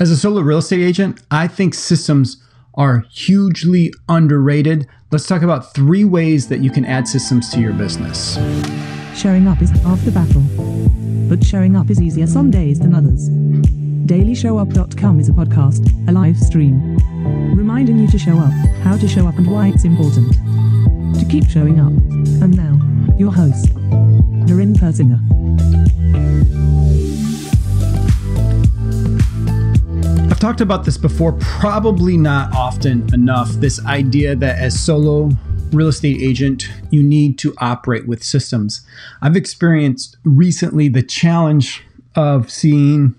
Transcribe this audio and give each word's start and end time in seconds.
As 0.00 0.12
a 0.12 0.16
solo 0.16 0.42
real 0.42 0.58
estate 0.58 0.80
agent, 0.80 1.20
I 1.28 1.48
think 1.48 1.74
systems 1.74 2.40
are 2.74 3.04
hugely 3.10 3.92
underrated. 4.08 4.86
Let's 5.10 5.26
talk 5.26 5.42
about 5.42 5.74
three 5.74 6.04
ways 6.04 6.46
that 6.48 6.60
you 6.60 6.70
can 6.70 6.84
add 6.84 7.08
systems 7.08 7.50
to 7.50 7.60
your 7.60 7.72
business. 7.72 8.36
Showing 9.16 9.48
up 9.48 9.60
is 9.60 9.70
half 9.70 10.00
the 10.04 10.12
battle, 10.12 10.42
but 11.28 11.44
showing 11.44 11.74
up 11.74 11.90
is 11.90 12.00
easier 12.00 12.28
some 12.28 12.48
days 12.48 12.78
than 12.78 12.94
others. 12.94 13.28
DailyShowUp.com 14.06 15.18
is 15.18 15.28
a 15.28 15.32
podcast, 15.32 16.08
a 16.08 16.12
live 16.12 16.38
stream, 16.38 16.96
reminding 17.56 17.98
you 17.98 18.06
to 18.06 18.18
show 18.20 18.38
up, 18.38 18.52
how 18.84 18.96
to 18.96 19.08
show 19.08 19.26
up, 19.26 19.36
and 19.36 19.50
why 19.50 19.66
it's 19.66 19.82
important 19.82 20.32
to 21.18 21.26
keep 21.28 21.48
showing 21.48 21.80
up. 21.80 21.92
And 22.40 22.56
now, 22.56 22.78
your 23.18 23.32
host, 23.32 23.74
Doreen 24.46 24.74
Persinger. 24.74 25.18
Talked 30.48 30.60
about 30.62 30.84
this 30.86 30.96
before, 30.96 31.34
probably 31.34 32.16
not 32.16 32.50
often 32.54 33.06
enough. 33.12 33.50
This 33.50 33.84
idea 33.84 34.34
that 34.34 34.58
as 34.58 34.80
solo 34.80 35.30
real 35.72 35.88
estate 35.88 36.22
agent, 36.22 36.70
you 36.90 37.02
need 37.02 37.36
to 37.40 37.54
operate 37.58 38.08
with 38.08 38.24
systems. 38.24 38.80
I've 39.20 39.36
experienced 39.36 40.16
recently 40.24 40.88
the 40.88 41.02
challenge 41.02 41.84
of 42.16 42.50
seeing 42.50 43.14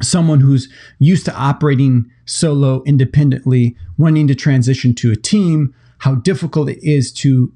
someone 0.00 0.38
who's 0.38 0.72
used 1.00 1.24
to 1.24 1.34
operating 1.34 2.08
solo 2.26 2.84
independently 2.84 3.76
wanting 3.98 4.28
to 4.28 4.34
transition 4.36 4.94
to 4.94 5.10
a 5.10 5.16
team, 5.16 5.74
how 5.98 6.14
difficult 6.14 6.68
it 6.68 6.78
is 6.80 7.12
to 7.14 7.52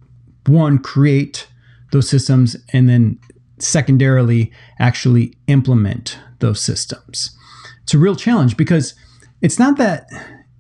one 0.47 0.81
create 0.81 1.47
those 1.93 2.09
systems 2.09 2.57
and 2.73 2.89
then 2.89 3.21
secondarily 3.61 4.51
actually 4.81 5.33
implement 5.47 6.19
those 6.41 6.61
systems 6.61 7.39
it's 7.85 7.95
a 7.95 7.99
real 7.99 8.17
challenge 8.17 8.57
because 8.57 8.95
it's 9.41 9.59
not 9.59 9.77
that 9.77 10.07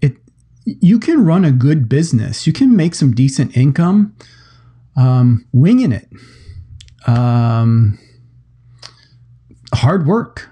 it 0.01 0.17
you 0.65 0.99
can 0.99 1.25
run 1.25 1.45
a 1.45 1.51
good 1.51 1.89
business, 1.89 2.47
you 2.47 2.53
can 2.53 2.77
make 2.77 2.95
some 2.95 3.13
decent 3.13 3.57
income, 3.57 4.15
um, 4.97 5.47
winging 5.53 5.93
it, 5.93 6.09
um, 7.07 7.99
hard 9.75 10.07
work. 10.07 10.51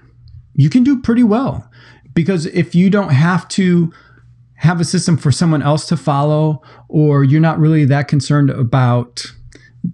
You 0.55 0.69
can 0.69 0.83
do 0.83 1.01
pretty 1.01 1.23
well 1.23 1.69
because 2.13 2.47
if 2.47 2.75
you 2.75 2.89
don't 2.89 3.09
have 3.09 3.47
to 3.49 3.91
have 4.55 4.79
a 4.79 4.85
system 4.85 5.17
for 5.17 5.31
someone 5.31 5.61
else 5.61 5.85
to 5.87 5.97
follow, 5.97 6.61
or 6.87 7.23
you're 7.23 7.41
not 7.41 7.59
really 7.59 7.85
that 7.85 8.07
concerned 8.07 8.49
about 8.49 9.25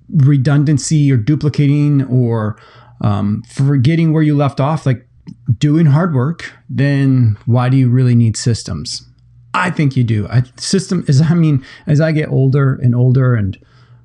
redundancy 0.09 1.11
or 1.11 1.17
duplicating 1.17 2.03
or 2.03 2.58
um, 3.02 3.41
forgetting 3.47 4.14
where 4.14 4.21
you 4.21 4.36
left 4.36 4.59
off, 4.59 4.86
like 4.86 5.08
doing 5.58 5.88
hard 5.88 6.13
work, 6.13 6.53
then 6.69 7.38
why 7.45 7.69
do 7.69 7.77
you 7.77 7.89
really 7.89 8.16
need 8.16 8.38
systems? 8.38 9.05
I 9.53 9.71
think 9.71 9.97
you 9.97 10.03
do. 10.03 10.27
I, 10.27 10.44
system 10.58 11.03
is, 11.08 11.21
I 11.21 11.33
mean, 11.33 11.66
as 11.88 11.99
I 11.99 12.11
get 12.11 12.30
older 12.30 12.75
and 12.75 12.95
older, 12.95 13.36
and 13.36 13.58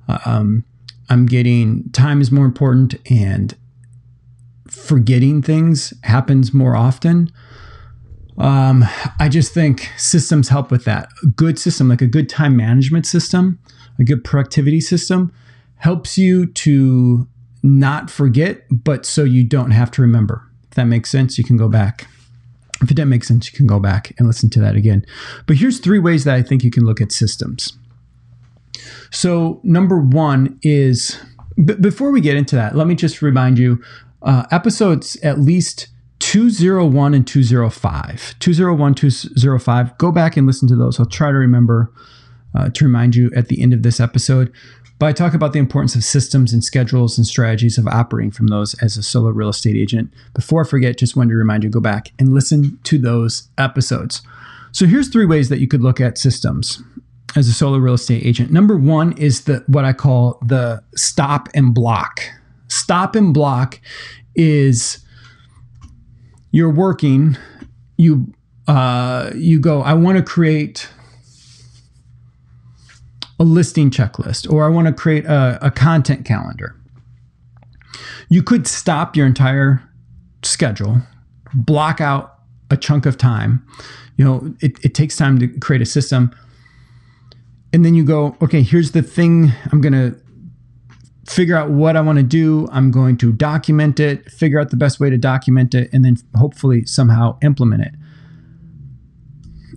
uh, 0.07 0.19
um, 0.25 0.65
I'm 1.09 1.25
getting 1.25 1.89
time 1.91 2.21
is 2.21 2.31
more 2.31 2.45
important, 2.45 2.95
and 3.09 3.55
forgetting 4.67 5.41
things 5.41 5.93
happens 6.03 6.53
more 6.53 6.75
often. 6.75 7.31
Um, 8.37 8.83
I 9.19 9.29
just 9.29 9.53
think 9.53 9.91
systems 9.97 10.49
help 10.49 10.71
with 10.71 10.83
that. 10.85 11.09
A 11.23 11.27
good 11.27 11.57
system, 11.57 11.87
like 11.87 12.01
a 12.01 12.07
good 12.07 12.27
time 12.27 12.57
management 12.57 13.05
system, 13.05 13.59
a 13.97 14.03
good 14.03 14.23
productivity 14.23 14.81
system, 14.81 15.31
helps 15.77 16.17
you 16.17 16.47
to 16.47 17.27
not 17.63 18.09
forget, 18.09 18.65
but 18.69 19.05
so 19.05 19.23
you 19.23 19.43
don't 19.43 19.71
have 19.71 19.89
to 19.91 20.01
remember. 20.01 20.43
If 20.75 20.77
that 20.77 20.87
makes 20.87 21.09
sense, 21.09 21.37
you 21.37 21.45
can 21.45 21.55
go 21.55 21.69
back. 21.69 22.05
If 22.81 22.91
it 22.91 22.95
doesn't 22.95 23.07
make 23.07 23.23
sense, 23.23 23.49
you 23.49 23.55
can 23.55 23.65
go 23.65 23.79
back 23.79 24.13
and 24.17 24.27
listen 24.27 24.49
to 24.49 24.59
that 24.59 24.75
again. 24.75 25.05
But 25.47 25.55
here's 25.55 25.79
three 25.79 25.99
ways 25.99 26.25
that 26.25 26.35
I 26.35 26.41
think 26.41 26.65
you 26.65 26.69
can 26.69 26.83
look 26.83 26.99
at 26.99 27.13
systems. 27.13 27.77
So, 29.09 29.61
number 29.63 29.97
one 29.97 30.59
is 30.63 31.17
b- 31.55 31.75
before 31.75 32.11
we 32.11 32.19
get 32.19 32.35
into 32.35 32.57
that, 32.57 32.75
let 32.75 32.87
me 32.87 32.95
just 32.95 33.21
remind 33.21 33.57
you 33.57 33.81
uh, 34.21 34.47
episodes 34.51 35.15
at 35.23 35.39
least 35.39 35.87
201 36.19 37.13
and 37.13 37.25
205. 37.25 38.35
201, 38.39 38.95
205. 38.95 39.97
Go 39.97 40.11
back 40.11 40.35
and 40.35 40.45
listen 40.45 40.67
to 40.67 40.75
those. 40.75 40.99
I'll 40.99 41.05
try 41.05 41.31
to 41.31 41.37
remember 41.37 41.89
uh, 42.53 42.67
to 42.67 42.83
remind 42.83 43.15
you 43.15 43.31
at 43.33 43.47
the 43.47 43.61
end 43.61 43.71
of 43.71 43.81
this 43.81 44.01
episode. 44.01 44.51
But 44.97 45.07
I 45.07 45.11
talk 45.11 45.33
about 45.33 45.51
the 45.51 45.59
importance 45.59 45.95
of 45.95 46.03
systems 46.03 46.53
and 46.53 46.63
schedules 46.63 47.17
and 47.17 47.27
strategies 47.27 47.77
of 47.77 47.87
operating 47.87 48.31
from 48.31 48.47
those 48.47 48.75
as 48.75 48.95
a 48.95 49.03
solo 49.03 49.29
real 49.29 49.49
estate 49.49 49.75
agent. 49.75 50.13
Before 50.33 50.63
I 50.63 50.67
forget, 50.67 50.97
just 50.97 51.17
wanted 51.17 51.31
to 51.31 51.35
remind 51.35 51.63
you 51.63 51.69
go 51.69 51.81
back 51.81 52.11
and 52.17 52.33
listen 52.33 52.79
to 52.83 52.97
those 52.97 53.49
episodes. 53.57 54.21
So 54.71 54.85
here's 54.85 55.09
three 55.09 55.25
ways 55.25 55.49
that 55.49 55.59
you 55.59 55.67
could 55.67 55.81
look 55.81 55.99
at 55.99 56.17
systems 56.17 56.81
as 57.35 57.47
a 57.47 57.53
solo 57.53 57.77
real 57.77 57.95
estate 57.95 58.25
agent. 58.25 58.51
Number 58.51 58.77
one 58.77 59.17
is 59.17 59.43
the 59.43 59.63
what 59.67 59.83
I 59.83 59.93
call 59.93 60.39
the 60.45 60.81
stop 60.95 61.49
and 61.53 61.73
block. 61.73 62.21
Stop 62.67 63.15
and 63.15 63.33
block 63.33 63.79
is 64.35 64.99
you're 66.51 66.71
working, 66.71 67.37
you 67.97 68.33
uh, 68.67 69.31
you 69.35 69.59
go, 69.59 69.81
I 69.81 69.93
want 69.93 70.17
to 70.17 70.23
create 70.23 70.87
a 73.39 73.43
listing 73.43 73.89
checklist 73.89 74.51
or 74.51 74.63
I 74.63 74.69
want 74.69 74.87
to 74.87 74.93
create 74.93 75.25
a, 75.25 75.59
a 75.61 75.71
content 75.71 76.25
calendar. 76.25 76.75
You 78.29 78.41
could 78.43 78.67
stop 78.67 79.15
your 79.15 79.25
entire 79.25 79.83
schedule, 80.43 81.01
block 81.53 82.01
out 82.01 82.39
a 82.71 82.77
chunk 82.77 83.05
of 83.05 83.17
time. 83.17 83.65
You 84.17 84.25
know, 84.25 84.55
it, 84.61 84.83
it 84.83 84.93
takes 84.93 85.15
time 85.15 85.39
to 85.39 85.47
create 85.59 85.81
a 85.81 85.85
system. 85.85 86.33
And 87.73 87.83
then 87.83 87.93
you 87.93 88.05
go, 88.05 88.37
okay, 88.41 88.61
here's 88.61 88.91
the 88.91 89.01
thing 89.01 89.51
I'm 89.71 89.81
going 89.81 89.93
to 89.93 90.17
figure 91.27 91.57
out 91.57 91.71
what 91.71 91.97
I 91.97 92.01
want 92.01 92.17
to 92.17 92.23
do. 92.23 92.67
I'm 92.71 92.91
going 92.91 93.17
to 93.17 93.33
document 93.33 93.99
it, 93.99 94.31
figure 94.31 94.59
out 94.59 94.69
the 94.69 94.77
best 94.77 94.99
way 94.99 95.09
to 95.09 95.17
document 95.17 95.75
it, 95.75 95.89
and 95.91 96.05
then 96.05 96.17
hopefully 96.35 96.85
somehow 96.85 97.37
implement 97.41 97.83
it 97.83 97.93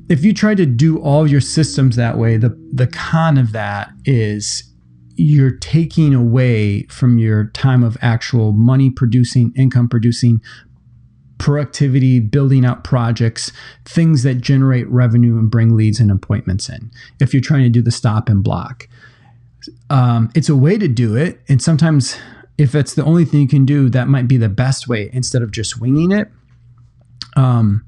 if 0.09 0.25
you 0.25 0.33
try 0.33 0.55
to 0.55 0.67
do 0.67 0.99
all 0.99 1.27
your 1.27 1.41
systems 1.41 1.97
that 1.97 2.19
way, 2.19 2.37
the 2.37 2.51
the 2.73 2.87
con 2.87 3.39
of 3.39 3.53
that 3.53 3.91
is 4.05 4.65
you're 5.17 5.57
taking 5.57 6.15
away 6.15 6.85
from 6.85 7.19
your 7.19 7.47
time 7.47 7.83
of 7.83 7.97
actual 8.01 8.53
money 8.53 8.89
producing, 8.89 9.53
income 9.57 9.89
producing, 9.89 10.41
productivity, 11.39 12.21
building 12.21 12.65
out 12.65 12.85
projects, 12.85 13.51
things 13.85 14.23
that 14.23 14.37
generate 14.37 14.89
revenue 14.89 15.37
and 15.37 15.51
bring 15.51 15.77
leads 15.77 15.99
and 15.99 16.11
appointments 16.11 16.69
in. 16.69 16.91
If 17.21 17.35
you're 17.35 17.41
trying 17.41 17.65
to 17.65 17.69
do 17.69 17.83
the 17.83 17.91
stop 17.91 18.29
and 18.29 18.45
block, 18.45 18.89
um, 19.91 20.31
it's 20.35 20.49
a 20.49 20.57
way 20.57 20.79
to 20.79 20.89
do 20.89 21.17
it, 21.17 21.41
and 21.49 21.61
sometimes 21.61 22.17
if 22.59 22.75
it's 22.75 22.95
the 22.95 23.05
only 23.05 23.25
thing 23.25 23.41
you 23.41 23.49
can 23.49 23.65
do, 23.65 23.89
that 23.91 24.09
might 24.09 24.29
be 24.29 24.37
the 24.37 24.49
best 24.49 24.89
way 24.89 25.11
instead 25.13 25.43
of 25.43 25.53
just 25.53 25.81
winging 25.81 26.11
it. 26.11 26.29
Um, 27.37 27.85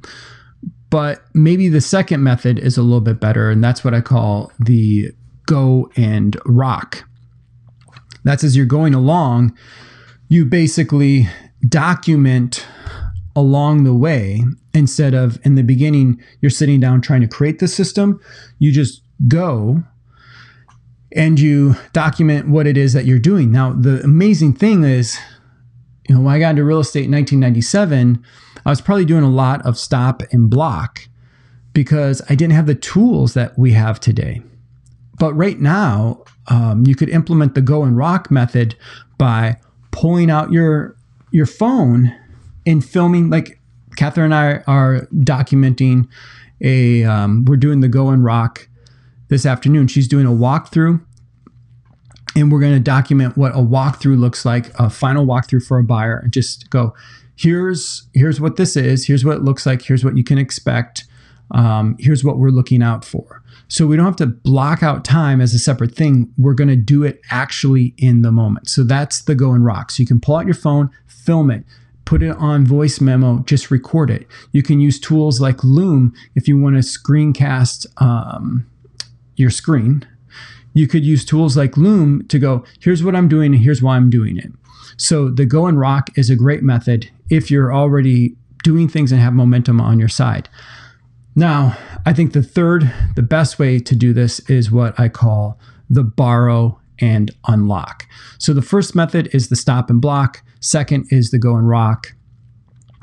but 0.91 1.23
maybe 1.34 1.69
the 1.69 1.81
second 1.81 2.23
method 2.23 2.59
is 2.59 2.77
a 2.77 2.83
little 2.83 3.01
bit 3.01 3.21
better, 3.21 3.51
and 3.51 3.62
that's 3.62 3.84
what 3.84 3.95
I 3.95 4.01
call 4.01 4.53
the 4.59 5.12
go 5.47 5.91
and 5.97 6.37
rock. 6.45 7.05
That's 8.25 8.45
as 8.45 8.56
you're 8.56 8.67
going 8.67 8.95
along, 8.95 9.56
you 10.28 10.45
basically 10.45 11.28
document 11.69 12.67
along 13.34 13.84
the 13.84 13.95
way 13.95 14.43
instead 14.75 15.15
of 15.15 15.39
in 15.45 15.55
the 15.55 15.62
beginning, 15.62 16.21
you're 16.41 16.51
sitting 16.51 16.81
down 16.81 17.01
trying 17.01 17.21
to 17.21 17.28
create 17.28 17.59
the 17.59 17.69
system. 17.69 18.21
You 18.59 18.72
just 18.72 19.03
go 19.28 19.83
and 21.12 21.41
you 21.41 21.77
document 21.93 22.49
what 22.49 22.67
it 22.67 22.77
is 22.77 22.93
that 22.93 23.05
you're 23.05 23.19
doing. 23.19 23.51
Now, 23.51 23.72
the 23.72 24.01
amazing 24.03 24.55
thing 24.55 24.84
is, 24.84 25.19
you 26.09 26.15
know, 26.15 26.21
when 26.21 26.34
I 26.34 26.39
got 26.39 26.51
into 26.51 26.65
real 26.65 26.81
estate 26.81 27.05
in 27.05 27.12
1997, 27.12 28.25
I 28.65 28.71
was 28.71 28.81
probably 28.81 29.04
doing 29.04 29.25
a 29.25 29.31
lot 29.31 29.65
of 29.65 29.78
stop 29.78 30.22
and 30.32 30.50
block 30.50 31.09
because 31.72 32.22
I 32.28 32.34
didn't 32.34 32.54
have 32.54 32.66
the 32.66 32.74
tools 32.74 33.34
that 33.34 33.59
we 33.59 33.72
have 33.72 34.01
today. 34.01 34.42
But 35.18 35.34
right 35.34 35.60
now, 35.60 36.24
um, 36.48 36.86
you 36.86 36.95
could 36.95 37.09
implement 37.10 37.54
the 37.54 37.60
go 37.60 37.83
and 37.83 37.97
rock 37.97 38.30
method 38.30 38.74
by 39.18 39.59
pulling 39.91 40.30
out 40.30 40.51
your 40.51 40.97
your 41.30 41.47
phone 41.47 42.15
and 42.66 42.84
filming. 42.84 43.30
Like 43.30 43.60
Catherine 43.97 44.33
and 44.33 44.34
I 44.34 44.63
are 44.66 45.06
documenting 45.15 46.09
a. 46.60 47.04
Um, 47.04 47.45
we're 47.45 47.56
doing 47.56 47.80
the 47.80 47.89
go 47.89 48.09
and 48.09 48.24
rock 48.24 48.68
this 49.28 49.47
afternoon. 49.47 49.89
She's 49.89 50.09
doing 50.09 50.27
a 50.27 50.30
walkthrough 50.30 51.04
and 52.36 52.53
we're 52.53 52.60
going 52.60 52.74
to 52.74 52.80
document 52.80 53.36
what 53.36 53.53
a 53.53 53.59
walkthrough 53.59 54.18
looks 54.18 54.44
like, 54.44 54.71
a 54.78 54.88
final 54.88 55.27
walkthrough 55.27 55.66
for 55.66 55.78
a 55.78 55.84
buyer, 55.84 56.18
and 56.18 56.32
just 56.32 56.71
go, 56.71 56.94
here's 57.36 58.06
here's 58.12 58.38
what 58.38 58.56
this 58.56 58.77
is 58.77 59.06
here's 59.06 59.24
what 59.24 59.34
it 59.34 59.42
looks 59.42 59.65
like 59.65 59.80
here's 59.80 60.04
what 60.04 60.15
you 60.15 60.22
can 60.22 60.36
expect 60.36 61.04
um, 61.53 61.97
here's 61.98 62.22
what 62.22 62.36
we're 62.36 62.50
looking 62.50 62.82
out 62.82 63.03
for 63.03 63.42
so 63.66 63.86
we 63.86 63.97
don't 63.97 64.04
have 64.04 64.15
to 64.15 64.27
block 64.27 64.82
out 64.82 65.06
time 65.06 65.41
as 65.41 65.54
a 65.54 65.59
separate 65.59 65.94
thing 65.94 66.30
we're 66.36 66.53
going 66.53 66.68
to 66.68 66.77
do 66.77 67.03
it 67.03 67.18
actually 67.30 67.94
in 67.97 68.21
the 68.21 68.30
moment 68.30 68.68
so 68.68 68.84
that's 68.84 69.22
the 69.22 69.34
go 69.34 69.53
and 69.53 69.65
rock 69.65 69.91
so 69.91 70.03
you 70.03 70.06
can 70.06 70.21
pull 70.21 70.36
out 70.36 70.44
your 70.44 70.54
phone 70.54 70.91
film 71.06 71.50
it 71.50 71.65
put 72.10 72.24
it 72.24 72.36
on 72.38 72.66
voice 72.66 73.00
memo, 73.00 73.38
just 73.44 73.71
record 73.71 74.10
it. 74.10 74.27
You 74.50 74.65
can 74.65 74.80
use 74.80 74.98
tools 74.98 75.41
like 75.41 75.62
Loom 75.62 76.12
if 76.34 76.48
you 76.48 76.60
want 76.60 76.74
to 76.74 76.80
screencast 76.80 77.86
um, 78.03 78.66
your 79.36 79.50
screen. 79.50 80.04
You 80.72 80.87
could 80.87 81.05
use 81.05 81.25
tools 81.25 81.57
like 81.57 81.77
Loom 81.77 82.27
to 82.28 82.39
go, 82.39 82.65
here's 82.81 83.03
what 83.03 83.17
I'm 83.17 83.28
doing 83.28 83.55
and 83.55 83.63
here's 83.63 83.83
why 83.83 83.97
I'm 83.97 84.11
doing 84.11 84.37
it. 84.37 84.53
So 84.97 85.28
the 85.28 85.47
go 85.47 85.67
and 85.67 85.78
rock 85.78 86.11
is 86.17 86.31
a 86.31 86.37
great 86.37 86.63
method 86.63 87.11
if 87.28 87.51
you're 87.51 87.75
already 87.75 88.37
doing 88.63 88.89
things 88.89 89.13
and 89.13 89.21
have 89.21 89.33
momentum 89.33 89.81
on 89.81 89.99
your 89.99 90.09
side. 90.09 90.49
Now, 91.34 91.77
I 92.05 92.13
think 92.13 92.33
the 92.33 92.43
third, 92.43 92.93
the 93.15 93.22
best 93.22 93.59
way 93.59 93.78
to 93.78 93.95
do 93.95 94.13
this 94.13 94.41
is 94.51 94.71
what 94.71 94.99
I 94.99 95.09
call 95.09 95.59
the 95.89 96.05
borrow 96.05 96.78
and 97.01 97.31
unlock. 97.47 98.07
So 98.39 98.53
the 98.53 98.63
first 98.63 98.95
method 98.95 99.31
is 99.33 99.49
the 99.49 99.57
stop 99.57 99.91
and 99.91 100.01
block, 100.01 100.43
second 100.61 101.07
is 101.11 101.31
the 101.31 101.39
go 101.39 101.57
and 101.57 101.69
rock, 101.69 102.15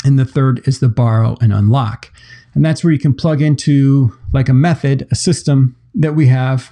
and 0.06 0.20
the 0.20 0.26
third 0.26 0.68
is 0.68 0.80
the 0.80 0.90
borrow 0.90 1.36
and 1.42 1.52
unlock. 1.54 2.14
And 2.54 2.64
that's 2.64 2.84
where 2.84 2.94
you 2.94 3.00
can 3.00 3.14
plug 3.14 3.42
into 3.42 4.18
like 4.34 4.50
a 4.50 4.54
method, 4.54 5.08
a 5.10 5.16
system 5.16 5.76
that 5.96 6.14
we 6.14 6.28
have 6.28 6.72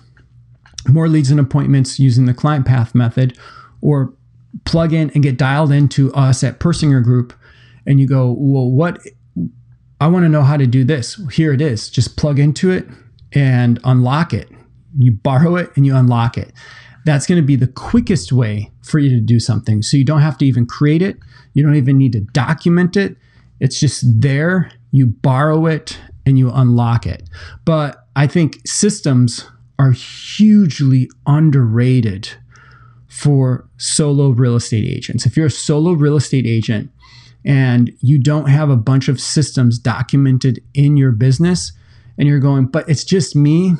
more 0.88 1.08
leads 1.08 1.32
and 1.32 1.40
appointments 1.40 2.00
using 2.00 2.26
the 2.26 2.34
client 2.34 2.66
path 2.66 2.96
method 2.96 3.38
or 3.82 4.14
plug 4.66 4.94
in 4.94 5.10
and 5.12 5.24
get 5.24 5.38
dialed 5.38 5.72
into 5.72 6.14
us 6.14 6.44
at 6.44 6.60
Persinger 6.60 7.04
Group 7.04 7.34
and 7.86 8.00
you 8.00 8.08
go, 8.08 8.36
"Well, 8.38 8.72
what 8.72 9.00
I 10.02 10.08
want 10.08 10.26
to 10.26 10.30
know 10.30 10.44
how 10.44 10.58
to 10.58 10.68
do 10.68 10.84
this. 10.84 11.20
Here 11.32 11.54
it 11.54 11.62
is. 11.62 11.90
Just 11.90 12.18
plug 12.18 12.38
into 12.38 12.70
it 12.72 12.88
and 13.32 13.80
unlock 13.84 14.34
it. 14.34 14.50
You 14.98 15.12
borrow 15.12 15.56
it 15.56 15.72
and 15.76 15.86
you 15.86 15.96
unlock 15.96 16.38
it 16.38 16.52
that's 17.06 17.28
going 17.28 17.40
to 17.40 17.46
be 17.46 17.56
the 17.56 17.68
quickest 17.68 18.34
way 18.34 18.72
for 18.84 19.00
you 19.00 19.10
to 19.10 19.22
do 19.22 19.40
something. 19.40 19.82
So 19.82 19.96
you 19.96 20.04
don't 20.04 20.22
have 20.22 20.38
to 20.40 20.46
even 20.46 20.66
create 20.66 21.02
it, 21.02 21.18
you 21.54 21.64
don't 21.64 21.76
even 21.76 21.98
need 21.98 22.12
to 22.14 22.20
document 22.20 22.98
it. 22.98 23.16
It's 23.62 23.80
just 23.80 24.04
there. 24.20 24.72
You 24.92 25.06
borrow 25.06 25.66
it 25.68 25.98
and 26.26 26.38
you 26.38 26.52
unlock 26.52 27.06
it. 27.06 27.30
But 27.64 28.08
I 28.16 28.28
think 28.28 28.60
systems 28.66 29.48
are 29.78 29.92
hugely 29.92 31.10
underrated 31.26 32.30
for 33.08 33.68
solo 33.78 34.30
real 34.30 34.56
estate 34.56 34.86
agents. 34.86 35.26
If 35.26 35.38
you're 35.38 35.46
a 35.48 35.52
solo 35.52 35.94
real 35.94 36.18
estate 36.18 36.46
agent 36.46 36.92
and 37.46 37.92
you 38.02 38.18
don't 38.18 38.48
have 38.48 38.70
a 38.70 38.76
bunch 38.76 39.08
of 39.08 39.22
systems 39.22 39.80
documented 39.80 40.62
in 40.74 40.98
your 40.98 41.12
business 41.12 41.72
and 42.18 42.28
you're 42.28 42.40
going, 42.40 42.66
but 42.66 42.88
it's 42.90 43.04
just 43.04 43.36
me, 43.36 43.74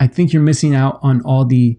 I 0.00 0.06
think 0.06 0.32
you're 0.32 0.42
missing 0.42 0.74
out 0.74 0.98
on 1.02 1.20
all 1.22 1.44
the 1.44 1.78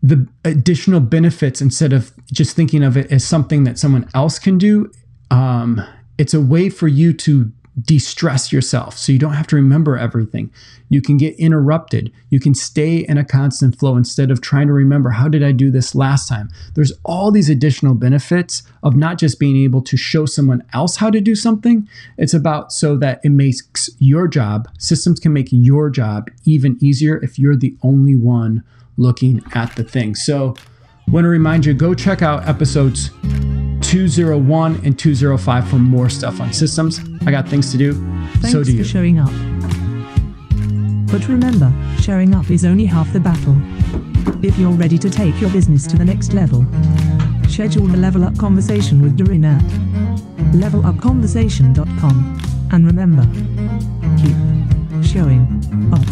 the 0.00 0.28
additional 0.44 1.00
benefits 1.00 1.60
instead 1.60 1.92
of 1.92 2.12
just 2.32 2.54
thinking 2.54 2.84
of 2.84 2.96
it 2.96 3.10
as 3.10 3.26
something 3.26 3.64
that 3.64 3.78
someone 3.78 4.08
else 4.14 4.38
can 4.38 4.56
do. 4.56 4.90
Um, 5.30 5.84
it's 6.18 6.34
a 6.34 6.40
way 6.40 6.70
for 6.70 6.86
you 6.86 7.12
to 7.14 7.50
de-stress 7.80 8.52
yourself 8.52 8.96
so 8.96 9.12
you 9.12 9.18
don't 9.18 9.34
have 9.34 9.46
to 9.46 9.56
remember 9.56 9.96
everything. 9.96 10.50
You 10.88 11.02
can 11.02 11.16
get 11.16 11.38
interrupted. 11.38 12.12
You 12.30 12.40
can 12.40 12.54
stay 12.54 12.98
in 12.98 13.18
a 13.18 13.24
constant 13.24 13.78
flow 13.78 13.96
instead 13.96 14.30
of 14.30 14.40
trying 14.40 14.66
to 14.68 14.72
remember 14.72 15.10
how 15.10 15.28
did 15.28 15.42
i 15.42 15.52
do 15.52 15.70
this 15.70 15.94
last 15.94 16.28
time? 16.28 16.48
There's 16.74 16.92
all 17.04 17.30
these 17.30 17.50
additional 17.50 17.94
benefits 17.94 18.62
of 18.82 18.96
not 18.96 19.18
just 19.18 19.38
being 19.38 19.56
able 19.56 19.82
to 19.82 19.96
show 19.96 20.26
someone 20.26 20.62
else 20.72 20.96
how 20.96 21.10
to 21.10 21.20
do 21.20 21.34
something. 21.34 21.88
It's 22.16 22.34
about 22.34 22.72
so 22.72 22.96
that 22.96 23.20
it 23.22 23.30
makes 23.30 23.90
your 23.98 24.28
job 24.28 24.68
systems 24.78 25.20
can 25.20 25.32
make 25.32 25.48
your 25.50 25.90
job 25.90 26.30
even 26.44 26.78
easier 26.80 27.22
if 27.22 27.38
you're 27.38 27.56
the 27.56 27.76
only 27.82 28.16
one 28.16 28.64
looking 28.96 29.42
at 29.54 29.76
the 29.76 29.84
thing. 29.84 30.14
So, 30.14 30.54
want 31.08 31.24
to 31.24 31.28
remind 31.28 31.64
you 31.64 31.72
go 31.72 31.94
check 31.94 32.20
out 32.20 32.46
episodes 32.46 33.10
201 33.88 34.84
and 34.84 34.98
205 34.98 35.68
for 35.68 35.76
more 35.76 36.10
stuff 36.10 36.42
on 36.42 36.52
systems. 36.52 37.00
I 37.24 37.30
got 37.30 37.48
things 37.48 37.72
to 37.72 37.78
do. 37.78 37.94
Thanks 38.34 38.52
so 38.52 38.62
do 38.62 38.72
you. 38.72 38.82
for 38.82 38.88
showing 38.88 39.18
up. 39.18 39.30
But 41.10 41.26
remember, 41.26 41.72
showing 41.98 42.34
up 42.34 42.50
is 42.50 42.66
only 42.66 42.84
half 42.84 43.10
the 43.14 43.20
battle. 43.20 43.56
If 44.44 44.58
you're 44.58 44.72
ready 44.72 44.98
to 44.98 45.08
take 45.08 45.40
your 45.40 45.48
business 45.50 45.86
to 45.86 45.96
the 45.96 46.04
next 46.04 46.34
level, 46.34 46.66
schedule 47.48 47.86
a 47.86 47.96
level 47.96 48.24
up 48.24 48.36
conversation 48.36 49.00
with 49.00 49.16
Doreen 49.16 49.46
at 49.46 49.62
levelupconversation.com. 50.52 52.68
And 52.70 52.86
remember, 52.86 53.22
keep 54.20 54.36
showing 55.02 55.48
up. 55.94 56.04